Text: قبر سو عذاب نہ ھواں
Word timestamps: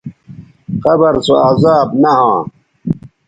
قبر 0.83 1.13
سو 1.25 1.33
عذاب 1.49 1.87
نہ 2.01 2.11
ھواں 2.19 2.41